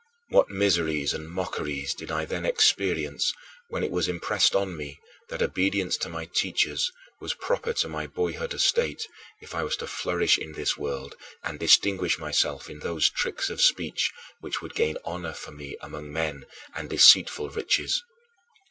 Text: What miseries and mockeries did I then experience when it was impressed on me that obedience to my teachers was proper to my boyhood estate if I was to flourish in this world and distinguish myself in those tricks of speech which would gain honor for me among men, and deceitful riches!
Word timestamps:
What 0.29 0.49
miseries 0.49 1.13
and 1.13 1.29
mockeries 1.29 1.93
did 1.93 2.09
I 2.09 2.25
then 2.25 2.43
experience 2.43 3.31
when 3.69 3.83
it 3.83 3.91
was 3.91 4.07
impressed 4.07 4.55
on 4.55 4.75
me 4.75 4.99
that 5.29 5.43
obedience 5.43 5.95
to 5.97 6.09
my 6.09 6.25
teachers 6.25 6.91
was 7.19 7.35
proper 7.35 7.71
to 7.73 7.87
my 7.87 8.07
boyhood 8.07 8.55
estate 8.55 9.07
if 9.41 9.53
I 9.53 9.61
was 9.61 9.75
to 9.75 9.85
flourish 9.85 10.39
in 10.39 10.53
this 10.53 10.75
world 10.75 11.13
and 11.43 11.59
distinguish 11.59 12.17
myself 12.17 12.67
in 12.67 12.79
those 12.79 13.11
tricks 13.11 13.51
of 13.51 13.61
speech 13.61 14.11
which 14.39 14.59
would 14.59 14.73
gain 14.73 14.97
honor 15.05 15.33
for 15.33 15.51
me 15.51 15.77
among 15.81 16.11
men, 16.11 16.47
and 16.75 16.89
deceitful 16.89 17.51
riches! 17.51 18.01